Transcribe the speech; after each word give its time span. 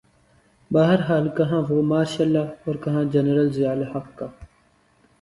بہرحال 0.71 1.25
کہاںوہ 1.37 1.79
martial 1.91 2.29
law 2.35 2.49
اورکہاں 2.65 3.03
جنرل 3.13 3.47
ضیاء 3.55 3.75
الحق 3.77 4.07
کا۔ 4.17 4.27